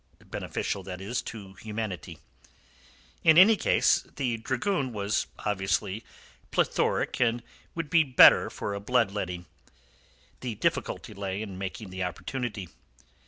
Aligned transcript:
Beneficial, 0.31 0.81
that 0.81 0.99
is, 0.99 1.21
to 1.21 1.53
humanity. 1.61 2.17
In 3.23 3.37
any 3.37 3.55
case, 3.55 4.01
the 4.15 4.37
dragoon 4.39 4.93
was 4.93 5.27
obviously 5.45 6.03
plethoric 6.49 7.19
and 7.21 7.43
would 7.75 7.91
be 7.91 8.01
the 8.01 8.13
better 8.13 8.49
for 8.49 8.73
a 8.73 8.79
blood 8.79 9.11
letting. 9.11 9.45
The 10.39 10.55
difficulty 10.55 11.13
lay 11.13 11.43
in 11.43 11.59
making 11.59 11.91
the 11.91 12.01
opportunity. 12.03 12.69